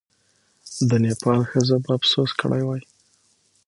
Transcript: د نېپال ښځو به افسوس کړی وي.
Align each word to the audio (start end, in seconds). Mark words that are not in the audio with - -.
د 0.89 0.91
نېپال 1.03 1.39
ښځو 1.51 1.75
به 1.83 1.89
افسوس 1.97 2.31
کړی 2.41 2.61
وي. 2.67 2.81